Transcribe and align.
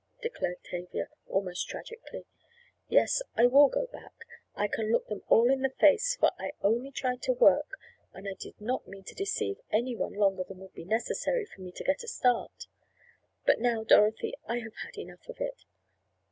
declared 0.23 0.57
Tavia, 0.63 1.09
almost 1.27 1.69
tragically. 1.69 2.25
"Yes, 2.87 3.21
I 3.35 3.45
will 3.45 3.69
go 3.69 3.85
back. 3.85 4.25
I 4.55 4.67
can 4.67 4.91
look 4.91 5.05
them 5.07 5.21
all 5.27 5.51
in 5.51 5.61
the 5.61 5.69
face, 5.79 6.15
for 6.19 6.31
I 6.39 6.53
only 6.63 6.89
tried 6.89 7.21
to 7.21 7.33
work 7.33 7.77
and 8.11 8.27
I 8.27 8.33
did 8.33 8.59
not 8.59 8.87
mean 8.87 9.03
to 9.03 9.13
deceive 9.13 9.57
any 9.71 9.95
one 9.95 10.13
longer 10.13 10.43
than 10.43 10.57
would 10.57 10.73
be 10.73 10.85
necessary 10.85 11.45
for 11.45 11.61
me 11.61 11.71
to 11.73 11.83
get 11.83 12.01
a 12.01 12.07
start. 12.07 12.65
But 13.45 13.59
now, 13.59 13.83
Dorothy, 13.83 14.33
I 14.47 14.57
have 14.61 14.73
had 14.77 14.97
enough 14.97 15.29
of 15.29 15.39
it. 15.39 15.65